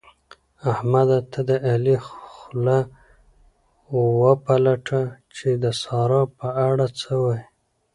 [0.71, 1.19] احمده!
[1.31, 2.79] ته د علي خوله
[4.23, 5.01] وپلټه
[5.35, 7.43] چې د سارا په اړه څه وايي؟